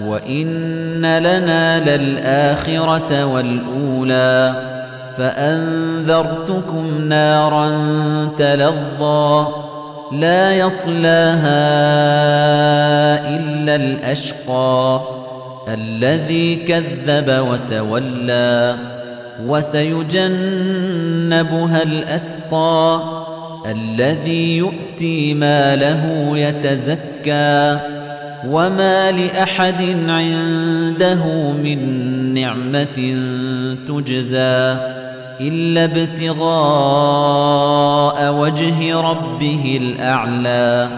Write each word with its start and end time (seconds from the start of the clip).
وإن 0.00 1.18
لنا 1.18 1.96
للآخرة 1.96 3.24
والأولى 3.24 4.54
فأنذرتكم 5.16 7.08
نارا 7.08 7.68
تلظى 8.38 9.46
لا 10.12 10.52
يصلاها 10.56 11.62
إلا 13.36 13.74
الأشقى 13.74 15.00
الذي 15.68 16.56
كذب 16.56 17.46
وتولى 17.48 18.76
وسيجنبها 19.46 21.02
الأتقى 21.82 23.02
الذي 23.66 24.56
يؤتي 24.56 25.34
ماله 25.34 26.30
يتزكى 26.34 27.78
وما 28.48 29.10
لأحد 29.10 29.82
عنده 30.08 31.52
من 31.52 31.78
نعمة 32.34 33.16
تجزى 33.88 34.76
إلا 35.40 35.84
ابتغاء 35.84 36.42
وجه 38.34 39.00
ربه 39.00 39.78
الأعلى 39.82 40.88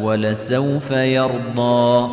ولسوف 0.00 0.90
يرضى 0.90 2.10